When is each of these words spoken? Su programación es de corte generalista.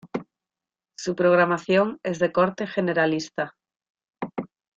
Su 0.97 1.15
programación 1.15 1.99
es 2.01 2.17
de 2.17 2.31
corte 2.31 2.65
generalista. 2.65 3.55